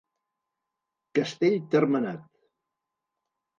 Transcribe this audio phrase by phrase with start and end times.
[1.19, 2.27] Castell termenat.